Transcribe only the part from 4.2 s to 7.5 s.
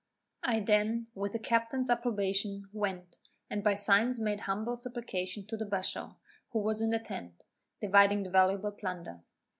humble supplication to the bashaw, who was in the tent,